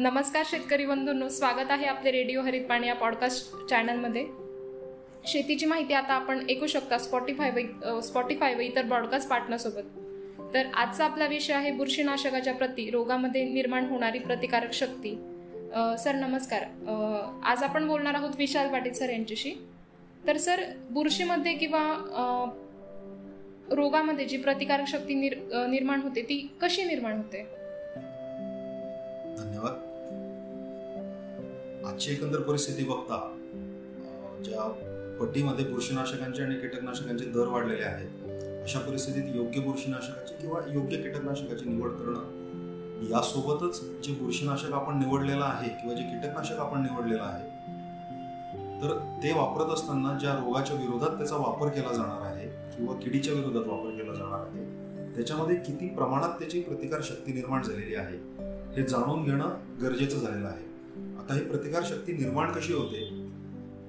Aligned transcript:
नमस्कार 0.00 0.44
शेतकरी 0.46 0.84
बंधूंनो 0.86 1.28
स्वागत 1.28 1.70
आहे 1.70 1.86
आपले 1.86 2.10
रेडिओ 2.10 2.42
हरित 2.42 2.62
पाणी 2.68 2.86
या 2.86 2.94
पॉडकास्ट 2.94 3.66
चॅनलमध्ये 3.70 4.24
शेतीची 5.26 5.66
माहिती 5.66 5.94
आता 5.94 6.14
आपण 6.14 6.38
ऐकू 6.50 6.66
शकता 6.66 6.98
स्पॉटीफाय 6.98 7.50
व 7.50 8.00
स्पॉटीफाय 8.00 8.54
व 8.54 8.60
इतर 8.60 8.82
ब्रॉडकास्ट 8.82 9.28
पार्टनरसोबत 9.28 10.54
तर 10.54 10.66
आजचा 10.74 11.04
आपला 11.04 11.26
विषय 11.26 11.52
आहे 11.54 11.70
बुरशीनाशकाच्या 11.70 12.54
प्रती 12.54 12.88
रोगामध्ये 12.90 13.44
निर्माण 13.48 13.86
होणारी 13.86 14.18
प्रतिकारक 14.18 14.72
शक्ती. 14.72 15.14
सर 16.04 16.14
नमस्कार. 16.14 16.64
आज 17.44 17.62
आपण 17.62 17.86
बोलणार 17.88 18.14
आहोत 18.14 18.30
विशाल 18.38 18.72
पाटील 18.72 18.92
सर 18.92 19.10
यांच्याशी. 19.10 19.54
तर 20.26 20.36
सर 20.36 20.64
बुरशीमध्ये 20.90 21.54
किंवा 21.54 21.84
रोगामध्ये 23.70 24.24
जी 24.24 24.36
प्रतिकारक 24.36 24.88
शक्ती 24.88 25.14
निर् 25.14 25.38
निर्माण 25.70 26.00
होते 26.00 26.22
ती 26.22 26.40
कशी 26.62 26.84
निर्माण 26.84 27.16
होते? 27.16 27.44
धन्यवाद. 29.38 29.88
आजची 31.90 32.12
एकंदर 32.12 32.40
परिस्थिती 32.40 32.84
बघता 32.84 33.16
ज्या 34.44 34.62
पट्टीमध्ये 35.20 35.64
बुरशीनाशकांचे 35.64 36.42
आणि 36.42 36.54
कीटकनाशकांचे 36.54 37.24
दर 37.24 37.46
वाढलेले 37.46 37.82
आहेत 37.82 38.62
अशा 38.62 38.78
परिस्थितीत 38.78 39.36
योग्य 39.36 39.60
बुरशीनाशकाची 39.60 40.34
किंवा 40.40 40.60
योग्य 40.74 40.96
कीटकनाशकाची 40.96 41.68
निवड 41.68 41.90
करणं 41.90 43.08
यासोबतच 43.10 43.80
जे 44.04 44.12
बुरशीनाशक 44.12 44.72
आपण 44.72 44.98
निवडलेलं 44.98 45.44
आहे 45.44 45.68
किंवा 45.68 45.94
जे 45.94 46.02
कीटकनाशक 46.02 46.58
आपण 46.58 46.82
निवडलेलं 46.82 47.22
आहे 47.22 47.48
तर 48.82 48.96
ते 49.22 49.32
वापरत 49.32 49.72
असताना 49.74 50.18
ज्या 50.18 50.34
रोगाच्या 50.34 50.76
विरोधात 50.76 51.16
त्याचा 51.18 51.36
वापर 51.36 51.68
केला 51.68 51.92
जाणार 51.92 52.26
आहे 52.26 52.48
किंवा 52.76 52.94
किडीच्या 52.94 53.34
विरोधात 53.34 53.66
वापर 53.66 53.90
केला 53.90 54.14
जाणार 54.14 54.40
आहे 54.40 54.64
त्याच्यामध्ये 55.14 55.56
किती 55.56 55.88
प्रमाणात 55.88 56.38
त्याची 56.38 56.60
प्रतिकार 56.60 57.00
शक्ती 57.02 57.32
निर्माण 57.32 57.62
झालेली 57.62 57.94
आहे 57.94 58.16
हे 58.76 58.82
जाणून 58.82 59.24
घेणं 59.24 59.54
गरजेचं 59.82 60.18
झालेलं 60.18 60.48
आहे. 60.48 60.70
आता 60.96 61.34
ही 61.34 61.40
प्रतिकार 61.40 61.82
शक्ती 61.84 62.12
निर्माण 62.12 62.52
कशी 62.52 62.72
होते? 62.72 63.30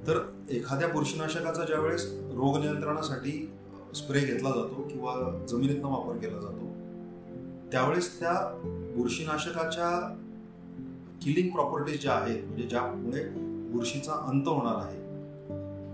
तर 0.07 0.31
एखाद्या 0.49 0.87
बुरशीनाशकाचा 0.87 1.65
ज्यावेळेस 1.65 2.05
रोग 2.13 2.57
नियंत्रणासाठी 2.57 3.51
स्प्रे 3.95 4.19
घेतला 4.19 4.49
जातो 4.49 4.87
किंवा 4.91 5.45
जमिनीतनं 5.49 5.87
वापर 5.87 6.17
केला 6.17 6.39
जातो 6.39 6.71
त्यावेळेस 7.71 8.19
त्या 8.19 8.33
बुरशीनाशकाच्या 8.95 10.17
किलिंग 11.21 11.49
प्रॉपर्टीज 11.49 12.01
ज्या 12.01 12.13
आहेत 12.13 12.43
म्हणजे 12.43 12.63
ज्यामुळे 12.63 13.29
बुरशीचा 13.71 14.13
अंत 14.13 14.47
होणार 14.47 14.75
आहे 14.75 15.01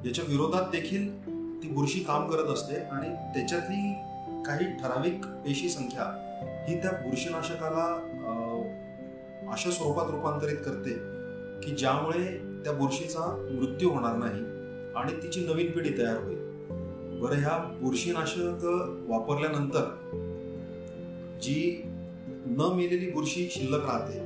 याच्या 0.08 0.26
विरोधात 0.28 0.62
देखील 0.62 1.28
ती 1.64 1.68
बुरशी 1.68 2.00
काम 2.00 2.28
करत 2.28 2.48
असते 2.50 2.76
आणि 2.76 3.09
त्याच्यातली 3.09 3.94
काही 4.46 4.66
ठराविक 4.66 5.26
पेशी 5.26 5.70
संख्या 5.70 6.24
ही 6.70 6.81
त्या 6.81 6.92
बुरशीनाशकाला 6.92 8.14
अशा 9.52 9.72
स्वरूपात 9.72 10.09
रूपांतरित 10.12 10.58
करते 10.66 10.94
की 11.62 11.76
ज्यामुळे 11.76 12.26
त्या 12.64 12.73
बुरशीचा 12.73 13.26
मृत्यू 13.52 13.90
होणार 13.90 14.16
नाही 14.16 14.42
आणि 14.95 15.12
तिची 15.23 15.45
नवीन 15.45 15.72
पिढी 15.72 15.98
तयार 15.98 16.17
होईल. 16.23 16.38
बरं 17.22 17.36
ह्या 17.36 17.58
बुरशीनाशक 17.81 18.66
वापरल्यानंतर 19.09 19.84
जी 21.42 21.84
न 22.48 22.70
मेलेली 22.75 23.12
बुरशी 23.12 23.48
शिल्लक 23.52 23.86
राहते 23.86 24.25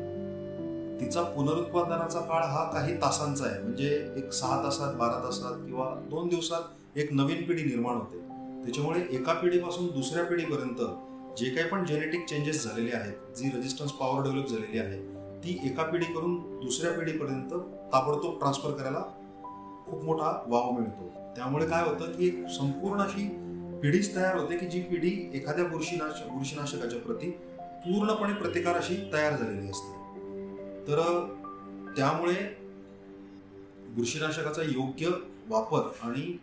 तिचा 1.00 1.22
पुनरुत्पादनाचा 1.22 2.20
काळ 2.20 2.44
हा 2.44 2.64
काही 2.74 2.96
तासांचा 2.96 3.46
आहे. 3.46 3.62
म्हणजे 3.64 3.88
एक 4.18 4.34
सहा 4.34 4.64
तासात 4.64 4.94
बारा 4.96 5.24
तासात 5.24 5.54
किंवा 5.66 5.86
दोन 6.10 6.28
दिवसात 6.28 6.98
एक 6.98 7.14
नवीन 7.14 7.44
पिढी 7.44 7.64
निर्माण 7.64 7.96
होते. 7.96 8.20
त्याच्यामुळे 8.64 9.02
एका 9.12 9.34
पिढीपासून 9.34 9.88
दुसऱ्या 9.88 10.24
पिढीपर्यंत 10.26 10.82
जे 11.38 11.50
काही 11.50 11.68
पण 11.70 11.86
जेनेटिक 11.86 12.26
चेंजेस 12.26 12.64
झालेले 12.64 12.92
आहेत 12.92 13.38
जी 13.38 13.50
रेजिस्टन्स 13.50 13.92
पॉवर 13.92 14.24
डेव्हलप 14.24 14.48
झालेली 14.48 14.80
आहे 14.80 15.00
ती 15.44 15.58
एका 15.64 15.84
पिढीकडून 15.84 16.36
दुसऱ्या 16.60 16.92
पिढीपर्यंत 16.92 17.54
ताबडतोब 17.94 18.38
ट्रान्सफर 18.40 18.72
करायला 18.72 19.04
खूप 19.86 20.04
मोठा 20.04 20.32
वाव 20.48 20.72
मिळतो. 20.72 21.08
त्यामुळे 21.36 21.66
काय 21.68 21.84
होतं 21.84 22.12
की 22.12 22.28
एक 22.28 22.46
संपूर्ण 22.50 23.02
अशी 23.02 23.28
पिढीच 23.82 24.16
तयार 24.16 24.36
होते 24.36 24.58
की 24.58 24.66
जी 24.66 24.82
पिढी 24.82 25.10
एखाद्या 25.34 25.66
बुरशीनाश 25.66 26.22
बुरशीनाशकाच्या 26.30 27.00
प्रती 27.00 27.30
पूर्णपणे 27.86 28.34
प्रतिकार 28.34 28.76
अशी 28.76 28.96
तयार 29.14 29.38
झालेली 29.38 29.70
असते. 29.70 29.94
तर 30.88 31.00
त्यामुळे 31.98 32.36
बुरशीनाशकाचा 33.96 34.62
योग्य 34.62 35.10
वापर 35.48 35.90
आणि 36.02 36.38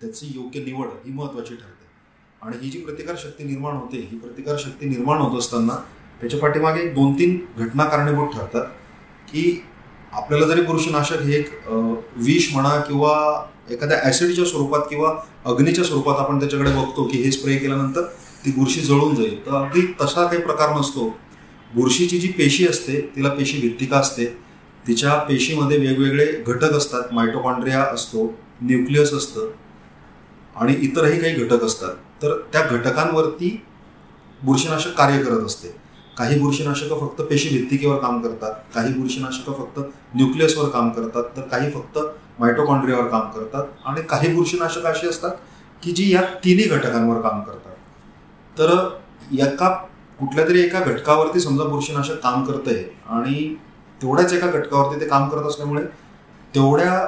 त्याची 0.00 0.32
योग्य 0.34 0.64
निवड 0.64 0.88
ही 1.04 1.12
महत्वाची 1.12 1.54
ठरते. 1.54 1.77
आणि 2.42 2.56
ही 2.62 2.70
जी 2.70 2.78
प्रतिकार 2.78 3.16
शक्ती 3.18 3.44
निर्माण 3.44 3.76
होते 3.76 3.96
ही 4.10 4.18
प्रतिकार 4.18 4.56
शक्ती 4.58 4.88
निर्माण 4.88 5.18
होत 5.18 5.38
असताना 5.38 5.76
त्याच्या 6.20 6.38
पाठीमागे 6.40 6.80
एक 6.80 6.94
दोन 6.94 7.12
तीन 7.18 7.38
घटना 7.58 7.84
कारणीभूत 7.84 8.32
ठरतात 8.34 8.64
की 9.28 9.44
आपल्याला 10.12 10.46
जरी 10.46 10.62
पुरुषनाशक 10.62 11.22
हे 11.22 11.34
एक 11.36 11.50
विष 12.16 12.52
म्हणा 12.52 12.78
किंवा 12.80 13.14
एखाद्या 13.70 13.98
ॲसिडच्या 14.04 14.44
स्वरूपात 14.44 14.80
किंवा 14.90 15.12
अग्नीच्या 15.44 15.84
स्वरूपात 15.84 16.20
आपण 16.20 16.38
त्याच्याकडे 16.38 16.70
बघतो 16.70 17.04
की 17.04 17.22
हे 17.22 17.30
स्प्रे 17.32 17.56
केल्यानंतर 17.56 18.02
ती 18.44 18.50
बुरशी 18.52 18.80
जळून 18.80 19.14
जाईल. 19.14 19.36
तर 19.46 19.54
अगदी 19.54 19.80
तसा 20.00 20.26
काही 20.26 20.42
प्रकार 20.42 20.76
नसतो. 20.78 21.08
बुरशीची 21.74 22.18
जी 22.18 22.28
पेशी 22.28 22.66
असते 22.66 23.00
तिला 23.16 23.28
पेशी 23.28 23.60
भित्तिका 23.60 23.98
असते. 23.98 24.24
तिच्या 24.86 25.16
पेशीमध्ये 25.28 25.78
वेगवेगळे 25.78 26.26
घटक 26.46 26.72
असतात. 26.72 27.12
मायटोकॉन्ड्रिया 27.12 27.82
असतो 27.84 28.26
न्यूक्लियस 28.60 29.12
असतं 29.12 29.50
आणि 30.56 30.74
इतरही 30.80 31.20
काही 31.20 31.44
घटक 31.44 31.64
असतात. 31.64 31.94
तर 32.22 32.36
त्या 32.52 32.62
घटकांवरती 32.62 33.50
बुरशीनाशक 34.42 34.96
कार्य 34.96 35.22
करत 35.22 35.44
असते. 35.46 35.68
काही 36.16 36.38
बुरशीनाशकं 36.40 36.98
फक्त 37.00 37.20
पेशी 37.22 37.48
भित्तिकेवर 37.48 37.98
काम 37.98 38.20
करतात 38.22 38.54
काही 38.74 38.92
बुरशीनाशकं 38.94 39.52
फक्त 39.52 39.78
न्यूक्लियसवर 40.14 40.68
काम 40.68 40.88
करतात 40.90 41.24
तर 41.36 41.42
काही 41.42 41.70
फक्त 41.70 41.98
मायटोकॉन्ड्रियावर 42.38 43.08
काम 43.08 43.30
करतात 43.30 43.86
आणि 43.86 44.02
काही 44.02 44.34
बुरशीनाशकं 44.34 44.88
अशी 44.90 45.08
असतात 45.08 45.36
की 45.82 45.92
जी 45.92 46.12
या 46.14 46.22
तिन्ही 46.44 46.64
घटकांवर 46.66 47.20
काम 47.20 47.40
करतात. 47.40 47.72
तर 48.56 48.70
एका 49.42 49.68
कुठल्या 50.18 50.46
तरी 50.48 50.60
एका 50.60 50.80
घटकावरती 50.80 51.40
समजा 51.40 51.64
बुरशीनाशक 51.64 52.18
काम 52.22 52.44
करतंय 52.44 52.82
आणि 53.08 53.54
तेवढ्याच 54.00 54.32
एका 54.32 54.46
घटकावरती 54.46 55.00
ते 55.00 55.08
काम 55.08 55.28
करत 55.28 55.46
असल्यामुळे 55.46 55.84
तेवढ्या 56.54 57.00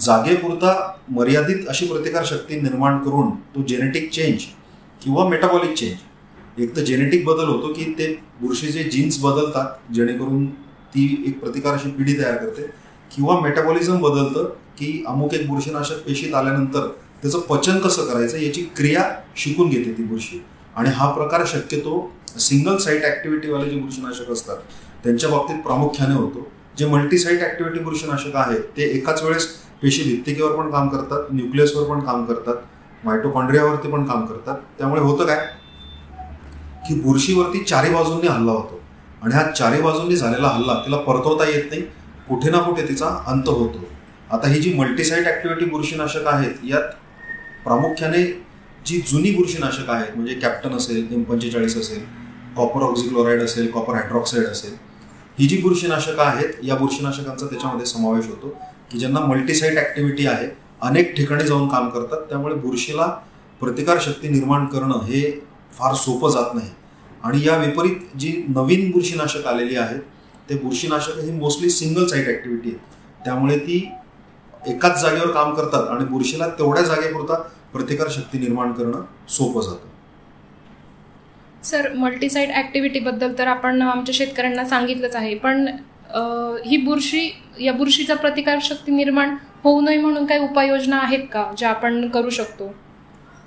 जागेपुरता 0.00 0.72
मर्यादित 1.10 1.68
अशी 1.68 1.86
प्रतिकार 1.86 2.24
शक्ती 2.24 2.60
निर्माण 2.60 2.98
करून 2.98 3.30
तो 3.30 3.62
जेनेटिक 3.62 4.10
चेंज 4.10 4.44
किंवा 5.02 5.28
मेटाबॉलिक 5.28 5.74
चेंज 5.74 6.60
एक 6.62 6.76
तर 6.76 6.82
जेनेटिक 6.82 7.24
बदल 7.24 7.48
होतो 7.48 7.72
की 7.72 7.84
ते 7.98 8.06
बुरशीचे 8.40 8.82
जीन्स 8.84 9.18
बदलतात 9.22 9.92
जेणेकरून 9.94 10.46
ती 10.94 11.24
एक 11.28 11.40
प्रतिकार 11.40 11.74
अशी 11.74 11.90
पिढी 11.90 12.18
तयार 12.18 12.36
करते. 12.36 12.62
किंवा 13.16 13.38
मेटाबॉलिझम 13.40 14.00
बदलतं 14.00 14.44
की 14.78 15.04
अमुक 15.08 15.34
एक 15.34 15.48
बुरशीनाशक 15.48 16.04
पेशीत 16.06 16.34
आल्यानंतर 16.34 16.86
त्याचं 17.22 17.40
पचन 17.40 17.78
कसं 17.78 18.06
करायचं 18.06 18.38
याची 18.38 18.62
क्रिया 18.76 19.02
शिकून 19.36 19.68
घेते 19.68 19.92
ती 19.98 20.02
बुरशी. 20.02 20.42
आणि 20.76 20.90
हा 20.90 21.10
प्रकार 21.10 21.44
शक्यतो 21.46 22.10
सिंगल 22.38 22.76
साईट 22.76 23.04
ऍक्टिव्हिटीवाले 23.04 23.70
जे 23.70 23.80
बुरशीनाशक 23.80 24.30
असतात 24.30 24.56
त्यांच्या 25.04 25.30
बाबतीत 25.30 25.62
प्रामुख्याने 25.62 26.14
होतो. 26.14 26.48
जे 26.78 26.86
मल्टी 26.86 27.18
साईट 27.18 27.42
ऍक्टिव्हिटी 27.42 27.84
बुरशीनाशक 27.84 28.36
आहेत 28.36 28.60
ते 28.76 28.82
एकाच 28.96 29.22
वेळेस 29.22 29.48
पेशी 29.82 30.08
लिप्तिकेवर 30.08 30.56
पण 30.56 30.70
काम 30.70 30.88
करतात 30.88 31.32
न्यूक्लियसवर 31.32 31.88
पण 31.88 32.00
काम 32.00 32.24
करतात 32.24 33.06
मायटोकॉन्ड्रियावरती 33.06 33.88
पण 33.88 34.04
काम 34.04 34.24
करतात. 34.26 34.56
त्यामुळे 34.78 35.00
होतं 35.00 35.26
काय? 35.26 35.46
की 36.88 36.94
बुरशीवरती 37.00 37.62
चारी 37.64 37.90
बाजूंनी 37.90 38.28
हल्ला 38.28 38.52
होतो. 38.52 38.80
आणि 39.22 39.34
हा 39.34 39.42
चारी 39.50 39.80
बाजूंनी 39.82 40.16
झालेला 40.16 40.48
हल्ला 40.48 40.74
तिला 40.86 40.96
परतवता 40.96 41.48
येत 41.48 41.70
नाही 41.70 41.82
कुठे 42.28 42.50
ना 42.50 42.58
कुठे 42.58 42.86
तिचा 42.88 43.06
अंत 43.26 43.48
होतो. 43.48 43.84
आता 44.32 44.48
ही 44.48 44.60
जी 44.60 44.72
मल्टीसाईट 44.74 45.26
ऍक्टिव्हिटी 45.26 45.70
बुरशीनाशक 45.70 46.26
आहेत 46.26 46.64
यात 46.64 46.94
प्रामुख्याने 47.64 48.24
जी 48.86 49.00
जुनी 49.06 49.30
बुरशीनाशक 49.30 49.90
आहेत 49.90 50.16
म्हणजे 50.16 50.34
कॅप्टन 50.34 50.76
असेल 50.76 51.12
एम 51.12 51.22
पंचेचाळीस 51.22 51.76
असेल 51.76 52.04
कॉपर 52.56 52.82
ऑक्झिक्लोराईड 52.82 53.42
असेल 53.42 53.70
कॉपर 53.70 53.94
हायड्रॉक्साईड 53.94 54.46
असेल 54.46 54.74
ही 55.38 55.46
जी 55.46 55.60
बुरशीनाशकं 55.62 56.22
आहेत 56.22 56.52
या 56.62 56.74
बुरशीनाशकांचा 56.76 57.46
त्याच्यामध्ये 57.46 57.86
समावेश 57.86 58.26
होतो. 58.26 58.56
की 58.94 58.98
ज्यांना 58.98 59.20
मल्टीसाईट 59.20 59.78
ऍक्टिव्हिटी 59.78 60.26
आहे 60.26 60.46
अनेक 60.82 61.14
ठिकाणी 61.16 61.44
जाऊन 61.44 61.68
काम 61.68 61.88
करतात 61.90 62.18
त्यामुळे 62.28 62.54
बुरशीला 62.54 63.06
प्रतिकार 63.60 63.98
शक्ती 64.00 64.28
निर्माण 64.28 64.66
करणं 64.66 65.00
हे 65.04 65.20
फार 65.72 65.94
सोपं 65.94 66.30
जात 66.30 66.54
नाही. 66.54 66.68
आणि 67.24 67.40
या 67.46 67.56
विपरीत 67.56 68.16
जी 68.18 68.32
नवीन 68.48 68.90
बुरशीनाशक 68.90 69.46
आलेली 69.46 69.76
आहेत 69.76 70.00
ते 70.50 70.54
बुरशीनाशक 70.58 71.18
ही 71.18 71.30
मोस्टली 71.30 71.70
सिंगल 71.70 72.06
साईट 72.06 72.28
ऍक्टिव्हिटी 72.28 72.70
आहे 72.70 73.24
त्यामुळे 73.24 73.58
ती 73.58 73.78
एकाच 74.66 75.00
जागेवर 75.02 75.30
काम 75.32 75.54
करतात 75.54 75.88
आणि 75.90 76.04
बुरशीला 76.04 76.48
तेवढ्या 76.58 76.82
जागेपुरता 76.84 77.34
प्रतिकार 77.72 78.08
शक्ती 78.10 78.38
निर्माण 78.38 78.72
करणं 78.72 79.02
सोपं 79.28 79.60
जातं. 79.60 79.88
सर 81.64 81.92
मल्टीसाईट 81.94 82.50
ॲक्टिव्हिटीबद्दल 82.54 83.32
तर 83.38 83.46
आपण 83.46 83.82
आमच्या 83.82 84.14
शेतकऱ्यांना 84.14 84.64
सांगितलंच 84.64 85.16
आहे 85.16 85.34
पण 85.34 85.66
ही 86.66 86.76
बुरशी 86.76 87.28
या 87.60 87.72
बुरशीचा 87.72 88.14
प्रतिकार 88.14 88.58
शक्ती 88.62 88.92
निर्माण 88.92 89.34
होऊ 89.64 89.80
नये 89.80 89.98
म्हणून 89.98 90.26
काही 90.26 90.40
उपाययोजना 90.40 90.98
आहेत 90.98 91.26
का 91.32 91.44
ज्या 91.58 91.68
आपण 91.70 92.08
करू 92.08 92.30
शकतो? 92.30 92.72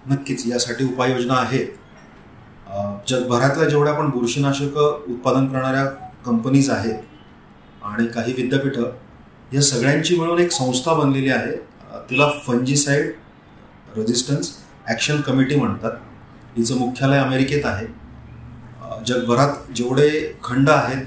नक्कीच 0.09 0.45
यासाठी 0.47 0.85
उपाययोजना 0.85 1.33
आहेत. 1.33 1.67
जगभरातल्या 3.09 3.67
जेवढ्या 3.69 3.93
पण 3.93 4.09
बुरशीनाशक 4.09 4.77
उत्पादन 4.77 5.47
करणाऱ्या 5.47 5.85
कंपनीज 6.25 6.69
आहेत 6.69 7.83
आणि 7.85 8.07
काही 8.07 8.33
विद्यापीठं 8.33 8.89
या 9.53 9.61
सगळ्यांची 9.61 10.19
मिळून 10.19 10.39
एक 10.39 10.51
संस्था 10.51 10.93
बनलेली 10.93 11.29
आहे. 11.29 11.55
तिला 12.09 12.29
फंजीसाईड 12.47 13.11
रेजिस्टन्स 13.95 14.51
ॲक्शन 14.87 15.21
कमिटी 15.21 15.55
म्हणतात. 15.55 15.91
हिचं 16.57 16.77
मुख्यालय 16.77 17.19
अमेरिकेत 17.19 17.65
आहे. 17.65 17.85
जगभरात 19.07 19.71
जेवढे 19.75 20.09
खंड 20.43 20.69
आहेत 20.69 21.05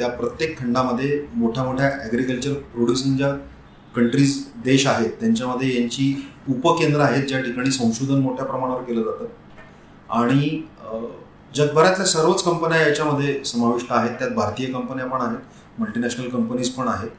त्या 0.00 0.08
प्रत्येक 0.08 0.58
खंडामध्ये 0.58 1.20
मोठ्या 1.34 1.62
मोठ्या 1.64 1.88
ॲग्रिकल्चर 2.02 2.52
प्रोड्युसिंग 2.74 3.16
ज्या 3.16 3.32
कंट्रीज 3.94 4.36
देश 4.64 4.86
आहेत 4.86 5.10
त्यांच्यामध्ये 5.20 5.74
यांची 5.74 6.14
उपकेंद्र 6.48 7.00
आहेत 7.00 7.26
ज्या 7.28 7.40
ठिकाणी 7.40 7.70
संशोधन 7.70 8.20
मोठ्या 8.22 8.44
प्रमाणावर 8.46 8.82
केलं 8.82 9.02
जातं. 9.02 9.26
आणि 10.10 10.62
जगभरातल्या 11.54 12.06
सर्वच 12.06 12.42
कंपन्या 12.42 12.78
याच्यामध्ये 12.80 13.34
समाविष्ट 13.44 13.92
आहेत 13.92 14.18
त्यात 14.18 14.30
भारतीय 14.30 14.72
कंपन्या 14.72 15.06
पण 15.06 15.20
आहेत 15.20 15.80
मल्टीनॅशनल 15.80 16.28
कंपनीज 16.28 16.70
पण 16.70 16.88
आहेत. 16.88 17.10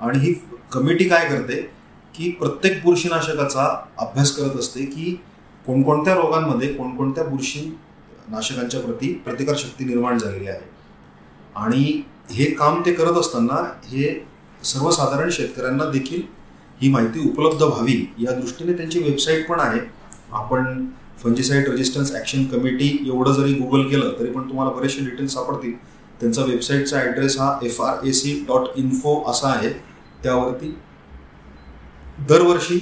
आणि 0.00 0.18
ही 0.18 0.32
कमिटी 0.72 1.08
काय 1.08 1.28
करते 1.28 1.60
की 2.14 2.30
प्रत्येक 2.40 2.82
बुरशीनाशकाचा 2.84 3.68
अभ्यास 3.98 4.34
करत 4.36 4.58
असते 4.58 4.84
की 4.86 5.10
कोणकोणत्या 5.66 6.14
रोगांमध्ये 6.14 6.72
कोणकोणत्या 6.74 7.24
बुरशी 7.24 7.60
नाशकांच्या 8.28 8.80
प्रती 8.80 9.12
प्रतिकारशक्ती 9.24 9.84
निर्माण 9.84 10.18
झालेली 10.18 10.46
आहे. 10.46 10.60
आणि 11.58 12.02
हे 12.30 12.44
काम 12.54 12.80
ते 12.86 12.92
करत 12.92 13.18
असताना 13.18 13.62
हे 13.86 14.08
सर्वसाधारण 14.62 15.30
शेतकऱ्यांना 15.30 15.84
देखील 15.90 16.22
ही 16.80 16.88
माहिती 16.90 17.28
उपलब्ध 17.28 17.62
व्हावी 17.62 18.04
या 18.18 18.32
दृष्टीने 18.32 18.72
त्यांची 18.72 18.98
वेबसाईट 18.98 19.46
पण 19.48 19.60
आहे. 19.60 19.80
आपण 20.32 20.86
फंजिसाईड 21.22 21.68
रेजिस्टन्स 21.68 22.14
ॲक्शन 22.14 22.44
कमिटी 22.46 22.88
एवढं 23.06 23.32
जरी 23.32 23.52
गुगल 23.54 23.88
केलं 23.88 24.12
तरी 24.18 24.30
पण 24.30 24.48
तुम्हाला 24.48 24.70
बरेचसे 24.72 25.04
डिटेल्स 25.04 25.32
सापडतील. 25.34 25.72
त्यांचा 26.20 26.42
वेबसाईटचा 26.44 27.00
ॲड्रेस 27.00 27.38
हा 27.38 27.58
F 27.62 27.80
R 27.80 28.06
A 28.06 28.12
C 28.12 28.32
dot 28.48 28.68
info 28.76 29.22
असा 29.30 29.48
आहे. 29.48 29.70
त्यावरती 30.22 30.74
दरवर्षी 32.28 32.78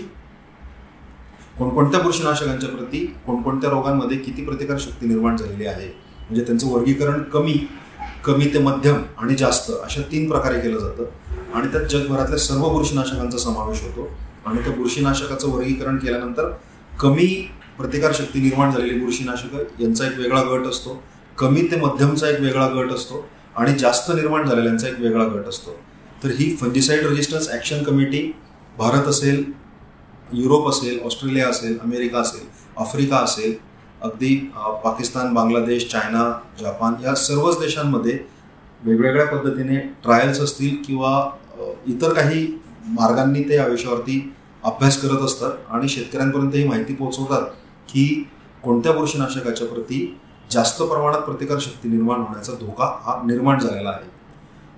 कोणकोणत्या 1.59 2.01
बुरशीनाशकांच्या 2.01 2.69
प्रती 2.69 3.05
कोणकोणत्या 3.27 3.71
रोगांमध्ये 3.71 4.17
किती 4.19 4.45
प्रतिकारशक्ती 4.45 5.07
निर्माण 5.07 5.37
झालेली 5.37 5.67
आहे 5.67 5.87
म्हणजे 6.21 6.45
त्यांचं 6.45 6.67
वर्गीकरण 6.69 7.23
कमी 7.33 7.55
कमी 8.27 8.47
ते 8.47 8.59
मध्यम 8.59 9.03
आणि 9.19 9.35
जास्त 9.35 9.71
अशा 9.85 10.03
तीन 10.03 10.31
प्रकारे 10.31 10.61
केलं 10.61 10.79
जातं. 10.79 11.05
आणि 11.55 11.69
त्यात 11.69 11.85
जगभरातल्या 11.85 12.39
सर्व 12.39 12.69
बुरशीनाशकांचा 12.69 13.39
समावेश 13.39 13.83
होतो. 13.83 14.09
आणि 14.47 14.59
त्या 14.59 14.73
बुरशीनाशकाचं 14.73 15.49
वर्गीकरण 15.49 15.97
केल्यानंतर 15.97 16.51
कमी 17.01 17.27
प्रतिकारशक्ती 17.79 18.41
निर्माण 18.41 18.71
झालेली 18.71 18.99
बुरशीनाशकं 19.01 19.83
यांचा 19.83 20.07
एक 20.07 20.19
वेगळा 20.19 20.43
गट 20.43 20.67
असतो. 20.67 21.03
कमी 21.39 21.63
ते 21.63 21.77
मध्यमचा 21.77 22.29
एक 22.29 22.41
वेगळा 22.41 22.69
गट 22.69 22.93
असतो. 22.93 23.29
आणि 23.57 23.75
जास्त 23.75 24.11
निर्माण 24.11 24.49
झालेल्यांचा 24.49 24.89
एक 24.89 25.01
वेगळा 25.01 25.25
गट 25.25 25.49
असतो. 25.49 25.77
तर 26.25 26.29
ही 26.29 26.57
fungicide 26.57 27.07
resistance 27.07 27.49
action 27.51 27.83
committee 27.83 28.33
Bharat 28.79 29.09
असेल 29.09 29.45
युरोप 30.33 30.69
असेल 30.69 30.99
ऑस्ट्रेलिया 31.05 31.49
असेल 31.49 31.79
अमेरिका 31.83 32.19
असेल 32.19 32.47
आफ्रिका 32.79 33.17
असेल 33.17 33.55
अगदी 34.03 34.35
पाकिस्तान 34.85 35.35
बांगलादेश 35.35 35.89
चायना 35.93 36.31
जपान 36.61 36.95
या 37.05 37.15
सर्वच 37.15 37.59
देशांमध्ये 37.61 38.19
वेगवेगळ्या 38.83 39.27
पद्धतीने 39.27 39.77
ट्रायल्स 40.05 40.41
असतील 40.41 40.77
किंवा 40.87 41.31
इतर 41.87 42.13
काही 42.15 42.47
मार्गांनी 42.89 43.43
ते 43.43 43.55
या 43.55 43.67
विषयावरती 43.67 44.21
अभ्यास 44.65 45.01
करत 45.03 45.23
असतात 45.25 45.53
आणि 45.71 45.89
शेतकऱ्यांपर्यंत 45.89 46.55
ही 46.55 46.65
माहिती 46.65 46.95
पोहोचवतात 46.95 47.43
की 47.89 48.05
कोणत्या 48.65 48.93
बुरशीनाशकाच्या 48.93 49.67
प्रती 49.67 50.19
जास्त 50.51 50.83
प्रमाणात 50.83 51.21
प्रतिकारशक्ती 51.21 51.89
निर्माण 51.89 52.21
होण्याचा 52.21 52.53
धोका 52.53 52.85
हा 53.03 53.21
निर्माण 53.27 53.59
झालेला 53.59 53.91
आहे. 53.91 54.09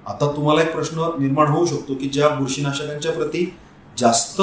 आता 0.07 0.31
तुम्हाला 0.37 0.63
एक 0.63 0.73
प्रश्न 0.73 1.09
निर्माण 1.19 1.47
होऊ 1.47 1.67
शकतो 1.67 1.95
की 1.95 2.09
ज्या 2.09 2.29
बुरशीनाशकांच्या 2.29 3.13
प्रती 3.13 3.45
जास्त 3.97 4.41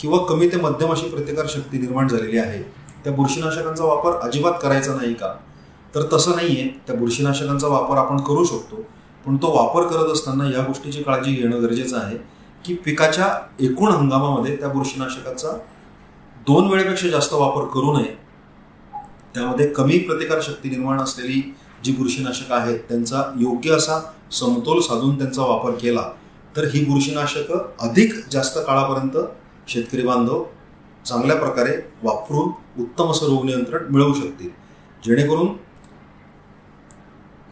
किंवा 0.00 0.18
कमी 0.28 0.48
ते 0.48 0.56
मध्यम 0.56 0.92
अशी 0.92 1.08
प्रतिकारशक्ती 1.08 1.78
निर्माण 1.78 2.08
झालेली 2.08 2.38
आहे 2.38 2.62
त्या 3.06 3.14
बुरशीनाशकांचा 3.14 3.84
वापर 3.84 4.12
अजिबात 4.22 4.52
करायचा 4.62 4.94
नाही 4.94 5.12
का? 5.14 5.32
तर 5.94 6.02
तसं 6.12 6.36
नाही 6.36 6.60
आहे 6.60 6.68
त्या 6.86 6.94
बुरशीनाशकांचा 6.96 7.66
वापर 7.66 7.96
आपण 7.96 8.16
करू 8.16 8.44
शकतो. 8.44 8.76
पण 9.26 9.36
तो 9.36 9.50
वापर 9.56 9.86
करत 9.86 10.10
असताना 10.12 10.44
या 10.46 10.62
गोष्टीची 10.62 11.02
काळजी 11.02 11.34
घेणं 11.34 11.62
गरजेचं 11.62 11.98
आहे 11.98 12.16
की 12.64 12.74
पिकाच्या 12.74 13.28
एकूण 13.60 13.92
हंगामामध्ये 13.92 14.56
त्या 14.56 14.68
बुरशीनाशकाचा 14.68 15.52
दोन 16.46 16.68
वेळेपेक्षा 16.70 17.08
जास्त 17.08 17.32
वापर 17.32 17.64
करू 17.64 17.92
नये. 17.92 18.14
त्यामध्ये 19.34 19.68
कमी 19.68 19.98
प्रतिकारशक्ती 19.98 20.70
निर्माण 20.70 21.00
असलेली 21.00 21.40
जी 21.84 21.92
बुरशीनाशकं 21.92 22.54
आहेत 22.54 22.78
त्यांचा 22.78 23.22
योग्य 23.38 23.74
असा 23.74 24.00
समतोल 24.32 24.80
साधून 24.80 25.18
त्यांचा 25.18 25.42
वापर 25.42 25.70
केला 25.70 26.08
तर 26.56 26.64
ही 26.64 26.84
बुरशीनाशकं 26.84 27.66
अधिक 27.80 28.20
जास्त 28.30 28.58
काळापर्यंत 28.58 29.18
शेतकरी 29.68 30.02
बांधव 30.02 30.44
चांगल्या 31.06 31.36
प्रकारे 31.36 31.80
वापरून 32.02 32.50
उत्तम 32.78 33.10
असं 33.10 33.26
रोग 33.26 33.44
नियंत्रण 33.44 33.84
मिळवू 33.90 34.14
शकतील. 34.14 34.48
जेणेकरून 35.04 35.48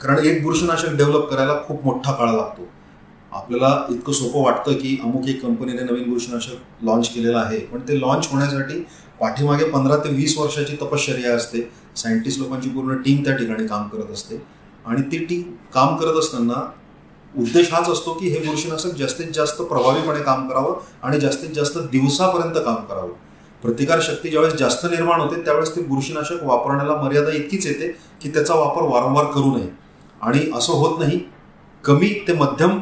कारण 0.01 0.19
एक 0.19 0.43
बुरशीनाशक 0.43 0.95
डेव्हलप 0.95 1.31
करायला 1.31 1.55
खूप 1.67 1.85
मोठा 1.85 2.13
काळ 2.13 2.27
लागतो. 2.27 2.69
आपल्याला 3.33 3.87
इतकं 3.91 4.13
सोपं 4.13 4.43
वाटतं 4.43 4.73
की 4.73 5.01
अमुक 5.05 5.29
एक 5.29 5.43
कंपनीने 5.43 5.83
नवीन 5.83 6.11
बुरशीनाशक 6.11 6.85
लॉन्च 6.85 7.09
केलेलं 7.09 7.39
आहे. 7.39 7.59
पण 7.59 7.81
ते 7.81 8.01
लॉन्च 8.01 8.29
होण्यासाठी 8.33 8.85
पाठीमागे 9.21 9.65
पंधरा 9.65 9.97
ते 9.97 10.09
वीस 10.09 10.39
वर्षाची 10.39 10.77
तपश्चर्या 10.77 11.35
असते. 11.35 11.71
सायंटिस्ट 11.97 12.41
लोकांची 12.41 12.69
पूर्ण 12.69 12.97
टीम 12.97 13.25
त्या 13.25 13.37
ठिकाणी 13.37 13.67
काम 13.67 13.89
करत 13.89 14.11
असते. 14.13 14.43
आणि 14.87 15.03
ती 15.03 15.25
टीम 15.25 15.43
काम 15.75 15.97
करत 15.97 16.19
असताना 16.19 16.71
उद्देश 17.39 17.73
हाच 17.73 17.89
असतो 17.89 18.13
की 18.13 18.29
हे 18.29 18.39
बुरशीनाशक 18.39 18.89
जास्तीत 18.89 19.27
जास्त 19.35 19.63
प्रभावीपणे 19.63 20.23
काम 20.23 20.49
करावं 20.49 20.75
आणि 21.03 21.21
जास्तीत 21.21 21.51
जास्त 21.51 21.79
दिवसापर्यंत 21.79 22.65
काम 22.65 22.75
करावं. 22.75 23.13
प्रतिकार 23.65 24.01
शक्ती 24.01 24.31
ज्यावेळेस 24.31 24.55
जास्त 24.55 24.85
निर्माण 24.87 25.21
होते 25.21 25.41
त्यावेळेस 25.45 25.77
ते 25.77 25.81
बुरशीनाशक 25.81 26.43
वापरण्याला 26.43 26.95
मर्यादा 26.95 27.31
इतकीच 27.31 27.67
येते 27.67 27.87
की 28.23 28.29
त्याचा 28.29 28.55
वापर 28.55 28.83
वारंवार 28.83 29.25
करू 29.25 29.57
नये. 29.57 29.69
आणि 30.23 30.51
असं 30.55 30.73
होत 30.73 30.99
नाही. 30.99 31.21
कमी 31.85 32.09
ते 32.29 32.33
मध्यम 32.33 32.79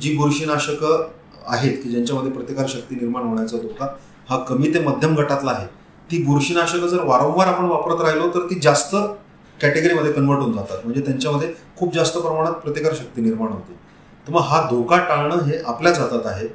जी 0.00 0.16
बुरशीनाशकं 0.16 1.06
आहेत 1.46 1.76
की 1.82 1.90
ज्यांच्यामध्ये 1.90 2.32
प्रतिकारशक्ती 2.32 2.94
निर्माण 2.94 3.22
होण्याचा 3.22 3.56
धोका 3.56 3.86
हा 4.28 4.38
कमी 4.38 4.74
ते 4.74 4.78
मध्यम 4.78 5.14
गटातला 5.14 5.50
आहे. 5.50 5.66
ती 6.10 6.22
बुरशीनाशकं 6.22 6.86
जर 6.86 7.04
वारंवार 7.04 7.46
आपण 7.46 7.64
वापरत 7.64 8.00
राहिलो 8.00 8.28
तर 8.28 8.46
ती 8.50 8.60
जास्त 8.60 8.96
कॅटेगरीमध्ये 9.60 10.12
कन्वर्ट 10.12 10.40
होऊन 10.40 10.52
जातात. 10.52 10.78
म्हणजे 10.84 11.00
त्यांच्यामध्ये 11.00 11.52
खूप 11.76 11.94
जास्त 11.94 12.18
प्रमाणात 12.18 12.52
प्रतिकारशक्ती 12.52 13.22
निर्माण 13.22 13.52
होते. 13.52 13.72
तर 14.26 14.32
मग 14.32 14.40
हा 14.40 14.60
धोका 14.70 14.98
टाळणं 14.98 15.44
हे 15.44 15.58
आपल्याच 15.66 15.98
हातात 15.98 16.26
आहे. 16.26 16.46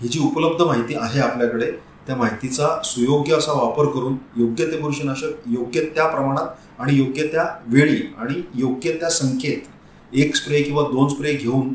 ही 0.00 0.08
जी 0.08 0.20
उपलब्ध 0.20 0.62
माहिती 0.62 0.94
आहे 0.94 1.20
आपल्याकडे 1.20 1.87
त्या 2.08 2.16
माहितीचा 2.16 2.68
सुयोग्य 2.84 3.34
असा 3.34 3.52
वापर 3.52 3.86
करून 3.92 4.16
योग्य 4.36 4.66
ते 4.66 4.76
बुरशीनाशक 4.80 5.48
योग्य 5.50 5.80
त्या 5.94 6.06
प्रमाणात 6.06 6.80
आणि 6.80 6.96
योग्य 6.96 7.26
त्या 7.32 7.44
वेळी 7.66 8.00
आणि 8.18 8.42
योग्य 8.54 8.92
त्या 9.00 9.10
संख्येत 9.10 10.14
एक 10.14 10.36
स्प्रे 10.36 10.62
किंवा 10.62 10.82
दोन 10.92 11.08
स्प्रे 11.08 11.32
घेऊन 11.32 11.72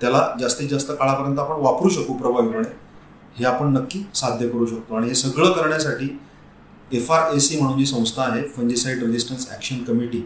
त्याला 0.00 0.20
जास्तीत 0.40 0.68
जास्त 0.68 0.90
काळापर्यंत 0.90 1.38
आपण 1.38 1.62
वापरू 1.62 1.88
शकू 1.88 2.14
प्रभावीपणे 2.14 2.68
हे 3.36 3.44
आपण 3.44 3.72
नक्की 3.72 4.02
साध्य 4.14 4.48
करू 4.48 4.66
शकतो. 4.66 4.94
आणि 4.96 5.08
हे 5.08 5.14
सगळं 5.14 5.52
करण्यासाठी 5.52 6.08
एफ 6.90 7.10
आर 7.12 7.34
ए 7.34 7.38
सी 7.40 7.60
म्हणून 7.60 7.78
जी 7.78 7.86
संस्था 7.86 8.22
आहे 8.22 8.42
फंजिसाईड 8.56 9.02
रेजिस्टन्स 9.02 9.48
ॲक्शन 9.50 9.82
कमिटी 9.84 10.22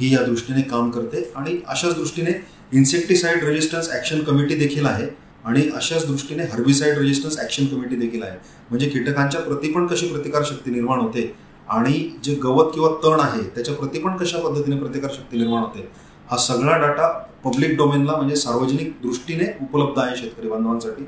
ही 0.00 0.14
या 0.14 0.22
दृष्टीने 0.24 0.62
काम 0.62 0.90
करते. 0.90 1.22
आणि 1.36 1.58
अशाच 1.68 1.94
दृष्टीने 1.94 2.32
इन्सेक्टिसाईड 2.72 3.44
रेजिस्टन्स 3.44 3.90
ॲक्शन 3.92 4.22
कमिटी 4.24 4.54
देखील 4.54 4.86
आहे. 4.86 5.06
आणि 5.44 5.68
अशाच 5.76 6.06
दृष्टीने 6.06 6.44
हर्बिसाईड 6.52 6.98
रेजिस्टन्स 6.98 7.38
ॲक्शन 7.40 7.66
कमिटी 7.66 7.96
देखील 7.96 8.22
आहे. 8.22 8.36
म्हणजे 8.70 8.88
कीटकांच्या 8.88 9.40
प्रती 9.40 9.72
पण 9.72 9.86
कशी 9.86 10.08
प्रतिकारशक्ती 10.08 10.70
निर्माण 10.70 11.00
होते 11.00 11.32
आणि 11.68 11.92
जे 12.24 12.34
गवत 12.42 12.70
किंवा 12.74 12.88
तण 13.04 13.20
आहे 13.20 13.42
त्याच्या 13.54 13.74
प्रती 13.74 13.98
पण 13.98 14.16
कशा 14.16 14.38
पद्धतीने 14.38 14.76
प्रतिकारशक्ती 14.76 15.38
निर्माण 15.38 15.62
होते 15.62 15.88
हा 16.30 16.36
सगळा 16.38 16.76
डाटा 16.78 17.08
पब्लिक 17.44 17.76
डोमेनला 17.76 18.16
म्हणजे 18.16 18.36
सार्वजनिक 18.36 18.92
दृष्टीने 19.02 19.44
उपलब्ध 19.62 19.98
आहे 19.98 20.16
शेतकरी 20.16 20.48
बांधवांसाठी. 20.48 21.04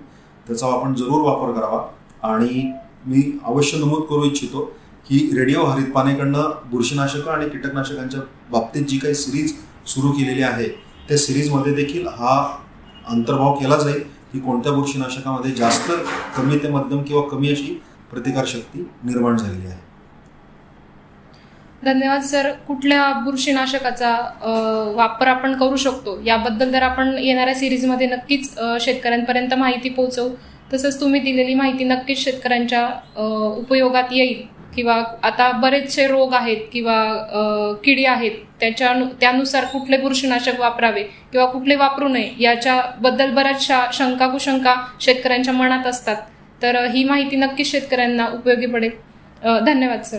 त्याचा 0.46 0.66
आपण 0.68 0.94
जरूर 0.94 1.20
वापर 1.22 1.52
करावा. 1.52 1.82
आणि 2.24 2.70
मी 3.06 3.22
अवश्य 3.44 3.78
नमूद 3.78 4.02
करू 4.10 4.24
इच्छितो 4.24 4.60
की 5.06 5.18
रेडिओ 5.36 5.64
हरित 5.64 5.90
पानेकडनं 5.92 6.50
बुरशीनाशकं 6.70 7.30
आणि 7.30 7.48
कीटकनाशकांच्या 7.48 8.20
बाबतीत 8.50 8.84
जी 8.88 8.98
काही 8.98 9.14
सिरीज 9.14 9.52
सुरू 9.86 10.10
केलेली 10.12 10.42
आहे 10.42 10.68
त्या 11.08 11.18
सिरीजमध्ये 11.18 11.72
देखील 11.74 12.06
हा 12.08 12.36
अंतर्भाव 13.08 13.54
केला 13.54 13.76
जाईल. 13.76 14.02
की 14.32 14.40
कोणत्या 14.40 14.72
बुरशीनाशकामध्ये 14.72 15.50
जास्त 15.52 15.90
कमी 16.36 16.58
ते 16.58 16.68
मध्यम 16.68 17.02
किंवा 17.02 17.22
कमी 17.28 17.50
अशी 17.50 17.80
प्रतिकारशक्ती 18.10 18.80
निर्माण 19.04 19.36
झालेली 19.36 19.66
आहे? 19.66 19.80
धन्यवाद 21.84 22.22
सर. 22.22 22.50
कुठल्या 22.66 23.12
बुरशीनाशकाचा 23.24 24.10
वापर 24.96 25.26
आपण 25.28 25.56
करू 25.58 25.76
शकतो? 25.76 26.18
याबद्दल 26.26 26.72
तर 26.72 26.82
आपण 26.82 27.14
येणाऱ्या 27.18 27.54
सिरीजमध्ये 27.54 28.06
नक्कीच 28.06 28.54
शेतकऱ्यांपर्यंत 28.80 29.54
माहिती 29.54 29.88
पोहोचवू. 29.88 30.28
तसंच 30.72 31.00
तुम्ही 31.00 31.20
दिलेली 31.20 31.54
माहिती 31.54 31.84
नक्कीच 31.84 32.18
शेतकऱ्यांच्या 32.18 32.88
उपयोगात 33.58 34.12
येईल. 34.12 34.46
किंवा 34.76 34.94
आता 35.22 35.50
बरेचसे 35.52 36.06
रोग 36.06 36.34
आहेत 36.34 36.66
किंवा 36.72 36.96
किडी 37.84 38.04
आहेत 38.04 38.38
त्याच्या 38.60 38.92
त्यानुसार 39.20 39.64
कुठले 39.64 39.96
बुरशीनाशक 39.96 40.60
वापरावे 40.60 41.02
किंवा 41.32 41.46
कुठले 41.46 41.76
वापरू 41.76 42.08
नये 42.08 42.30
याच्याबद्दल 42.40 43.30
बऱ्याचशा 43.30 43.84
शंका 43.92 44.28
कुशंका 44.28 44.74
शेतकऱ्यांच्या 45.00 45.54
मनात 45.54 45.86
असतात. 45.86 46.16
तर 46.62 46.84
ही 46.84 47.04
माहिती 47.04 47.36
नक्कीच 47.36 47.70
शेतकऱ्यांना 47.70 48.26
उपयोगी 48.34 48.66
पडेल. 48.66 48.90
धन्यवाद 49.66 50.02
सर. 50.02 50.18